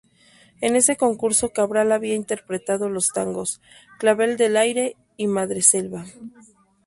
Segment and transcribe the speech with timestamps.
[0.61, 3.61] En ese concurso Cabral había interpretado los tangos
[3.99, 6.05] "Clavel del aire" y "Madreselva".